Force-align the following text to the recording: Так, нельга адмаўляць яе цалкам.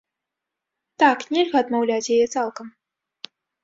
Так, 1.03 1.19
нельга 1.35 1.57
адмаўляць 1.63 2.05
яе 2.19 2.21
цалкам. 2.35 2.77